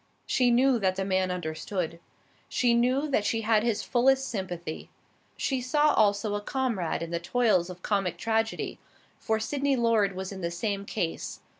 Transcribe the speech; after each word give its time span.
She 0.25 0.49
knew 0.49 0.79
that 0.79 0.95
the 0.95 1.05
man 1.05 1.29
understood. 1.29 1.99
She 2.49 2.73
knew 2.73 3.07
that 3.09 3.23
she 3.23 3.41
had 3.41 3.61
his 3.61 3.83
fullest 3.83 4.27
sympathy. 4.27 4.89
She 5.37 5.61
saw 5.61 5.93
also 5.93 6.33
a 6.33 6.41
comrade 6.41 7.03
in 7.03 7.11
the 7.11 7.19
toils 7.19 7.69
of 7.69 7.83
comic 7.83 8.17
tragedy, 8.17 8.79
for 9.19 9.39
Sydney 9.39 9.75
Lord 9.75 10.13
was 10.15 10.31
in 10.31 10.41
the 10.41 10.49
same 10.49 10.85
case. 10.87 11.41